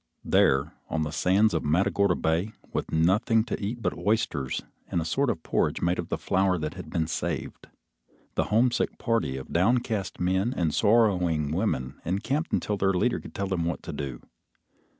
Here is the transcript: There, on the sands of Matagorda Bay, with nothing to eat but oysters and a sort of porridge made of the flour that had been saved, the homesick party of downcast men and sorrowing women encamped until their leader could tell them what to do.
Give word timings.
There, 0.25 0.73
on 0.89 1.03
the 1.03 1.11
sands 1.11 1.53
of 1.53 1.63
Matagorda 1.63 2.15
Bay, 2.15 2.53
with 2.73 2.89
nothing 2.91 3.43
to 3.43 3.63
eat 3.63 3.83
but 3.83 3.95
oysters 3.95 4.63
and 4.87 4.99
a 4.99 5.05
sort 5.05 5.29
of 5.29 5.43
porridge 5.43 5.79
made 5.79 5.99
of 5.99 6.09
the 6.09 6.17
flour 6.17 6.57
that 6.57 6.73
had 6.73 6.89
been 6.89 7.05
saved, 7.05 7.67
the 8.33 8.45
homesick 8.45 8.97
party 8.97 9.37
of 9.37 9.53
downcast 9.53 10.19
men 10.19 10.55
and 10.57 10.73
sorrowing 10.73 11.51
women 11.51 12.01
encamped 12.03 12.51
until 12.51 12.77
their 12.77 12.93
leader 12.93 13.19
could 13.19 13.35
tell 13.35 13.45
them 13.45 13.63
what 13.65 13.83
to 13.83 13.93
do. 13.93 14.19